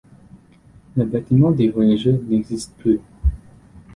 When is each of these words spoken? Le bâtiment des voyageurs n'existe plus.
Le 0.97 1.05
bâtiment 1.05 1.51
des 1.51 1.69
voyageurs 1.69 2.17
n'existe 2.27 2.73
plus. 2.79 2.99